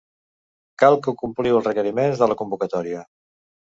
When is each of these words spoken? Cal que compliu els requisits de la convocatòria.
Cal 0.85 0.97
que 1.09 1.15
compliu 1.21 1.61
els 1.61 1.71
requisits 1.71 2.25
de 2.25 2.33
la 2.35 2.43
convocatòria. 2.45 3.09